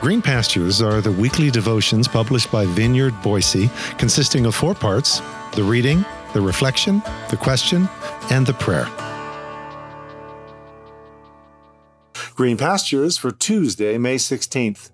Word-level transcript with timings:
Green 0.00 0.22
Pastures 0.22 0.80
are 0.80 1.02
the 1.02 1.12
weekly 1.12 1.50
devotions 1.50 2.08
published 2.08 2.50
by 2.50 2.64
Vineyard 2.64 3.12
Boise, 3.20 3.68
consisting 3.98 4.46
of 4.46 4.54
four 4.54 4.74
parts 4.74 5.20
the 5.52 5.62
reading, 5.62 6.06
the 6.32 6.40
reflection, 6.40 7.02
the 7.28 7.36
question, 7.36 7.86
and 8.30 8.46
the 8.46 8.54
prayer. 8.54 8.88
Green 12.34 12.56
Pastures 12.56 13.18
for 13.18 13.30
Tuesday, 13.30 13.98
May 13.98 14.16
16th. 14.16 14.90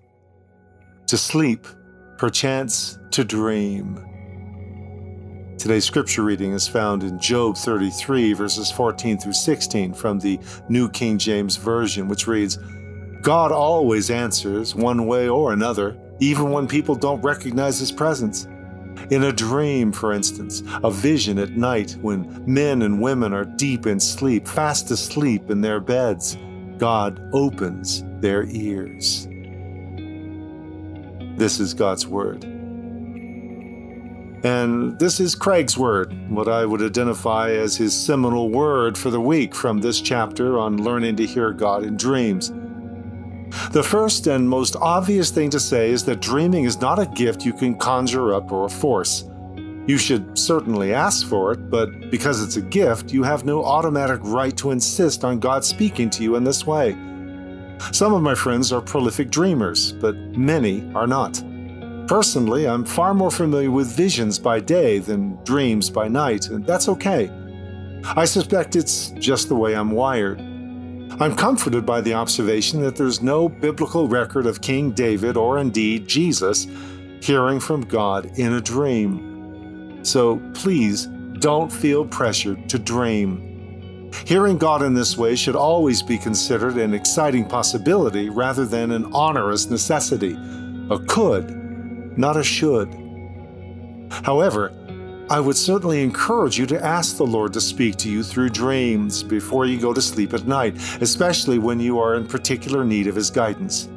To 1.05 1.17
sleep, 1.17 1.65
perchance 2.17 2.99
to 3.11 3.23
dream. 3.23 4.03
Today's 5.57 5.85
scripture 5.85 6.23
reading 6.23 6.51
is 6.51 6.67
found 6.67 7.03
in 7.03 7.17
Job 7.17 7.55
33, 7.55 8.33
verses 8.33 8.69
14 8.71 9.19
through 9.19 9.33
16 9.33 9.93
from 9.93 10.19
the 10.19 10.37
New 10.67 10.89
King 10.89 11.17
James 11.17 11.55
Version, 11.55 12.09
which 12.09 12.27
reads, 12.27 12.59
God 13.27 13.51
always 13.51 14.09
answers 14.09 14.73
one 14.73 15.05
way 15.05 15.27
or 15.27 15.51
another, 15.51 15.97
even 16.21 16.49
when 16.49 16.65
people 16.65 16.95
don't 16.95 17.21
recognize 17.21 17.77
His 17.77 17.91
presence. 17.91 18.45
In 19.09 19.25
a 19.25 19.33
dream, 19.33 19.91
for 19.91 20.13
instance, 20.13 20.63
a 20.81 20.89
vision 20.89 21.37
at 21.37 21.57
night 21.57 21.97
when 21.99 22.41
men 22.47 22.83
and 22.83 23.01
women 23.01 23.33
are 23.33 23.43
deep 23.43 23.85
in 23.85 23.99
sleep, 23.99 24.47
fast 24.47 24.91
asleep 24.91 25.49
in 25.49 25.59
their 25.59 25.81
beds, 25.81 26.37
God 26.77 27.19
opens 27.33 28.01
their 28.21 28.45
ears. 28.45 29.27
This 31.35 31.59
is 31.59 31.73
God's 31.73 32.07
Word. 32.07 32.45
And 34.45 34.97
this 34.99 35.19
is 35.19 35.35
Craig's 35.35 35.77
word, 35.77 36.15
what 36.31 36.47
I 36.47 36.65
would 36.65 36.81
identify 36.81 37.51
as 37.51 37.75
his 37.75 37.93
seminal 37.93 38.49
word 38.51 38.97
for 38.97 39.09
the 39.09 39.19
week 39.19 39.53
from 39.53 39.81
this 39.81 39.99
chapter 39.99 40.57
on 40.57 40.81
learning 40.81 41.17
to 41.17 41.25
hear 41.25 41.51
God 41.51 41.83
in 41.83 41.97
dreams. 41.97 42.53
The 43.71 43.83
first 43.83 44.27
and 44.27 44.47
most 44.47 44.75
obvious 44.77 45.31
thing 45.31 45.49
to 45.51 45.59
say 45.59 45.91
is 45.91 46.03
that 46.05 46.21
dreaming 46.21 46.65
is 46.65 46.79
not 46.79 46.99
a 46.99 47.05
gift 47.05 47.45
you 47.45 47.53
can 47.53 47.77
conjure 47.77 48.33
up 48.33 48.51
or 48.51 48.69
force. 48.69 49.25
You 49.87 49.97
should 49.97 50.37
certainly 50.37 50.93
ask 50.93 51.25
for 51.27 51.53
it, 51.53 51.69
but 51.69 52.09
because 52.11 52.43
it's 52.43 52.57
a 52.57 52.61
gift, 52.61 53.13
you 53.13 53.23
have 53.23 53.45
no 53.45 53.63
automatic 53.63 54.19
right 54.23 54.55
to 54.57 54.71
insist 54.71 55.23
on 55.23 55.39
God 55.39 55.63
speaking 55.63 56.09
to 56.11 56.23
you 56.23 56.35
in 56.35 56.43
this 56.43 56.67
way. 56.67 56.91
Some 57.91 58.13
of 58.13 58.21
my 58.21 58.35
friends 58.35 58.73
are 58.73 58.81
prolific 58.81 59.29
dreamers, 59.29 59.93
but 59.93 60.15
many 60.35 60.91
are 60.93 61.07
not. 61.07 61.41
Personally, 62.07 62.67
I'm 62.67 62.83
far 62.85 63.13
more 63.13 63.31
familiar 63.31 63.71
with 63.71 63.87
visions 63.87 64.39
by 64.39 64.59
day 64.59 64.99
than 64.99 65.37
dreams 65.43 65.89
by 65.89 66.07
night, 66.07 66.49
and 66.49 66.65
that's 66.65 66.89
okay. 66.89 67.29
I 68.03 68.25
suspect 68.25 68.75
it's 68.75 69.11
just 69.11 69.49
the 69.49 69.55
way 69.55 69.75
I'm 69.75 69.91
wired. 69.91 70.41
I'm 71.19 71.35
comforted 71.35 71.83
by 71.83 72.01
the 72.01 72.13
observation 72.13 72.79
that 72.81 72.95
there's 72.95 73.23
no 73.23 73.49
biblical 73.49 74.07
record 74.07 74.45
of 74.45 74.61
King 74.61 74.91
David 74.91 75.35
or 75.35 75.57
indeed 75.57 76.07
Jesus 76.07 76.67
hearing 77.21 77.59
from 77.59 77.81
God 77.81 78.37
in 78.37 78.53
a 78.53 78.61
dream. 78.61 80.05
So 80.05 80.39
please 80.53 81.07
don't 81.39 81.71
feel 81.71 82.05
pressured 82.05 82.69
to 82.69 82.77
dream. 82.77 84.11
Hearing 84.25 84.59
God 84.59 84.83
in 84.83 84.93
this 84.93 85.17
way 85.17 85.35
should 85.35 85.55
always 85.55 86.03
be 86.03 86.19
considered 86.19 86.77
an 86.77 86.93
exciting 86.93 87.45
possibility 87.45 88.29
rather 88.29 88.65
than 88.65 88.91
an 88.91 89.11
onerous 89.11 89.71
necessity, 89.71 90.37
a 90.91 90.99
could, 91.07 92.15
not 92.15 92.37
a 92.37 92.43
should. 92.43 92.93
However, 94.11 94.71
I 95.29 95.41
would 95.41 95.57
certainly 95.57 96.01
encourage 96.03 96.57
you 96.57 96.65
to 96.67 96.81
ask 96.81 97.17
the 97.17 97.25
Lord 97.25 97.51
to 97.51 97.59
speak 97.59 97.97
to 97.97 98.09
you 98.09 98.23
through 98.23 98.49
dreams 98.49 99.23
before 99.23 99.65
you 99.65 99.77
go 99.77 99.93
to 99.93 100.01
sleep 100.01 100.33
at 100.33 100.47
night, 100.47 100.77
especially 101.01 101.59
when 101.59 101.81
you 101.81 101.99
are 101.99 102.15
in 102.15 102.25
particular 102.25 102.85
need 102.85 103.07
of 103.07 103.15
His 103.15 103.29
guidance. 103.29 103.89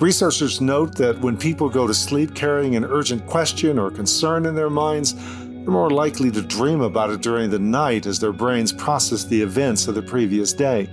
Researchers 0.00 0.60
note 0.60 0.96
that 0.96 1.16
when 1.20 1.36
people 1.36 1.68
go 1.68 1.86
to 1.86 1.94
sleep 1.94 2.34
carrying 2.34 2.74
an 2.74 2.84
urgent 2.84 3.24
question 3.26 3.78
or 3.78 3.92
concern 3.92 4.44
in 4.44 4.56
their 4.56 4.68
minds, 4.68 5.14
they're 5.14 5.70
more 5.70 5.90
likely 5.90 6.32
to 6.32 6.42
dream 6.42 6.80
about 6.80 7.10
it 7.10 7.20
during 7.20 7.48
the 7.48 7.58
night 7.58 8.06
as 8.06 8.18
their 8.18 8.32
brains 8.32 8.72
process 8.72 9.22
the 9.22 9.40
events 9.40 9.86
of 9.86 9.94
the 9.94 10.02
previous 10.02 10.52
day. 10.52 10.86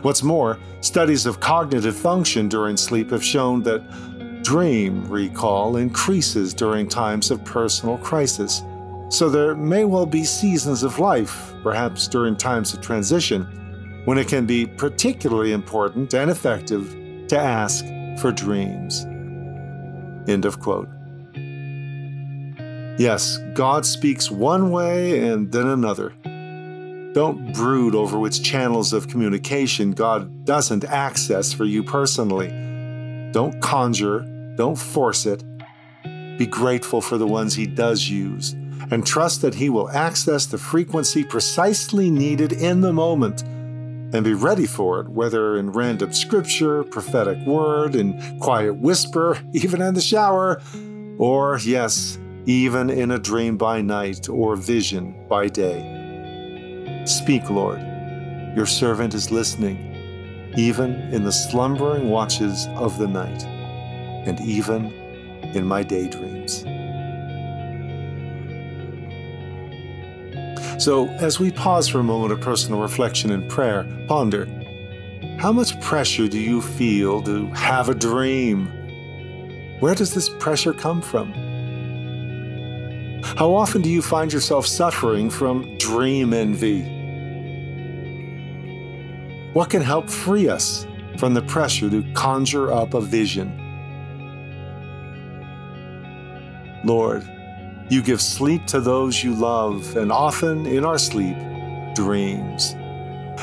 What's 0.00 0.22
more, 0.22 0.58
studies 0.80 1.26
of 1.26 1.40
cognitive 1.40 1.96
function 1.96 2.48
during 2.48 2.78
sleep 2.78 3.10
have 3.10 3.24
shown 3.24 3.62
that 3.64 3.82
dream 4.42 5.06
recall 5.10 5.76
increases 5.76 6.54
during 6.54 6.88
times 6.88 7.30
of 7.30 7.44
personal 7.44 7.98
crisis. 7.98 8.62
So 9.10 9.30
there 9.30 9.54
may 9.54 9.84
well 9.86 10.04
be 10.04 10.22
seasons 10.22 10.82
of 10.82 10.98
life, 10.98 11.54
perhaps 11.62 12.08
during 12.08 12.36
times 12.36 12.74
of 12.74 12.82
transition, 12.82 14.02
when 14.04 14.18
it 14.18 14.28
can 14.28 14.44
be 14.44 14.66
particularly 14.66 15.52
important 15.52 16.12
and 16.12 16.30
effective 16.30 16.94
to 17.28 17.38
ask 17.38 17.86
for 18.20 18.32
dreams. 18.32 19.06
End 20.28 20.44
of 20.44 20.60
quote. 20.60 20.88
Yes, 22.98 23.38
God 23.54 23.86
speaks 23.86 24.30
one 24.30 24.70
way 24.70 25.26
and 25.26 25.50
then 25.50 25.68
another. 25.68 26.10
Don't 27.14 27.54
brood 27.54 27.94
over 27.94 28.18
which 28.18 28.42
channels 28.42 28.92
of 28.92 29.08
communication 29.08 29.92
God 29.92 30.44
doesn't 30.44 30.84
access 30.84 31.52
for 31.52 31.64
you 31.64 31.82
personally. 31.82 32.48
Don't 33.32 33.58
conjure, 33.62 34.20
don't 34.56 34.76
force 34.76 35.24
it. 35.24 35.42
Be 36.36 36.46
grateful 36.46 37.00
for 37.00 37.16
the 37.16 37.26
ones 37.26 37.54
He 37.54 37.66
does 37.66 38.08
use 38.08 38.54
and 38.90 39.06
trust 39.06 39.42
that 39.42 39.54
He 39.54 39.68
will 39.68 39.90
access 39.90 40.46
the 40.46 40.58
frequency 40.58 41.24
precisely 41.24 42.10
needed 42.10 42.52
in 42.52 42.80
the 42.80 42.92
moment 42.92 43.42
and 43.42 44.24
be 44.24 44.32
ready 44.32 44.66
for 44.66 45.00
it, 45.00 45.08
whether 45.08 45.56
in 45.56 45.70
random 45.70 46.12
scripture, 46.12 46.82
prophetic 46.84 47.38
word, 47.46 47.94
in 47.94 48.38
quiet 48.40 48.74
whisper, 48.76 49.38
even 49.52 49.82
in 49.82 49.94
the 49.94 50.00
shower, 50.00 50.60
or, 51.18 51.58
yes, 51.62 52.18
even 52.46 52.88
in 52.88 53.10
a 53.10 53.18
dream 53.18 53.58
by 53.58 53.82
night 53.82 54.28
or 54.28 54.56
vision 54.56 55.26
by 55.28 55.48
day. 55.48 57.02
Speak, 57.04 57.50
Lord. 57.50 57.80
Your 58.56 58.66
servant 58.66 59.12
is 59.14 59.30
listening, 59.30 59.76
even 60.56 60.94
in 61.12 61.24
the 61.24 61.32
slumbering 61.32 62.08
watches 62.08 62.66
of 62.76 62.98
the 62.98 63.06
night, 63.06 63.44
and 63.44 64.40
even 64.40 64.86
in 65.54 65.66
my 65.66 65.82
daydreams. 65.82 66.64
So, 70.78 71.08
as 71.08 71.40
we 71.40 71.50
pause 71.50 71.88
for 71.88 71.98
a 71.98 72.04
moment 72.04 72.32
of 72.32 72.40
personal 72.40 72.80
reflection 72.80 73.32
and 73.32 73.50
prayer, 73.50 73.84
ponder 74.06 74.46
how 75.40 75.50
much 75.50 75.80
pressure 75.80 76.28
do 76.28 76.38
you 76.38 76.62
feel 76.62 77.20
to 77.22 77.46
have 77.48 77.88
a 77.88 77.94
dream? 77.94 78.66
Where 79.80 79.96
does 79.96 80.14
this 80.14 80.28
pressure 80.28 80.72
come 80.72 81.02
from? 81.02 81.32
How 83.24 83.52
often 83.52 83.82
do 83.82 83.88
you 83.88 84.00
find 84.00 84.32
yourself 84.32 84.68
suffering 84.68 85.30
from 85.30 85.76
dream 85.78 86.32
envy? 86.32 86.82
What 89.54 89.70
can 89.70 89.82
help 89.82 90.08
free 90.08 90.48
us 90.48 90.86
from 91.16 91.34
the 91.34 91.42
pressure 91.42 91.90
to 91.90 92.04
conjure 92.12 92.72
up 92.72 92.94
a 92.94 93.00
vision? 93.00 93.50
Lord, 96.84 97.28
you 97.88 98.02
give 98.02 98.20
sleep 98.20 98.66
to 98.66 98.80
those 98.80 99.22
you 99.22 99.34
love, 99.34 99.96
and 99.96 100.12
often 100.12 100.66
in 100.66 100.84
our 100.84 100.98
sleep, 100.98 101.36
dreams. 101.94 102.74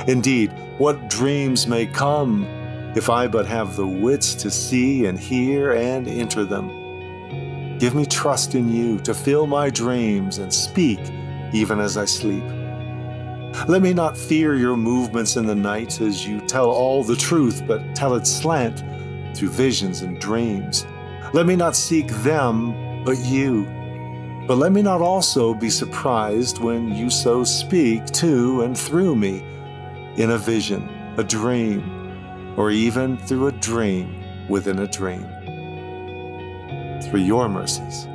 Indeed, 0.08 0.54
what 0.78 1.10
dreams 1.10 1.68
may 1.68 1.86
come 1.86 2.46
if 2.96 3.10
I 3.10 3.28
but 3.28 3.46
have 3.46 3.76
the 3.76 3.88
wits 3.88 4.36
to 4.36 4.52
see 4.52 5.06
and 5.06 5.20
hear 5.20 5.74
and 5.74 6.08
enter 6.08 6.46
them. 6.46 7.78
Give 7.78 7.94
me 7.94 8.06
trust 8.06 8.56
in 8.56 8.72
you 8.72 9.00
to 9.00 9.14
fill 9.14 9.48
my 9.48 9.70
dreams 9.70 10.38
and 10.38 10.54
speak 10.54 11.00
even 11.54 11.80
as 11.80 11.98
I 11.98 12.06
sleep. 12.06 12.44
Let 13.68 13.82
me 13.82 13.94
not 13.94 14.18
fear 14.18 14.56
your 14.56 14.78
movements 14.78 15.38
in 15.38 15.46
the 15.46 15.56
night 15.56 16.02
as 16.02 16.28
you 16.28 16.42
tell 16.42 16.70
all 16.70 17.04
the 17.04 17.16
truth, 17.16 17.64
but 17.66 17.96
tell 17.96 18.16
it 18.16 18.28
slant 18.28 18.84
through 19.36 19.50
visions 19.50 20.02
and 20.02 20.20
dreams. 20.20 20.86
Let 21.34 21.46
me 21.46 21.56
not 21.56 21.76
seek 21.76 22.08
them, 22.08 23.04
but 23.04 23.18
you. 23.20 23.66
But 24.48 24.58
let 24.58 24.72
me 24.72 24.84
not 24.84 25.02
also 25.02 25.56
be 25.56 25.72
surprised 25.72 26.60
when 26.60 26.94
you 26.94 27.10
so 27.10 27.44
speak 27.44 28.06
to 28.22 28.62
and 28.62 28.78
through 28.78 29.16
me 29.16 29.44
in 30.18 30.30
a 30.30 30.38
vision, 30.38 30.88
a 31.18 31.24
dream, 31.24 32.54
or 32.56 32.70
even 32.70 33.18
through 33.18 33.48
a 33.48 33.52
dream 33.52 34.24
within 34.48 34.78
a 34.80 34.88
dream. 34.88 35.26
Through 37.02 37.22
your 37.22 37.50
mercies. 37.50 38.08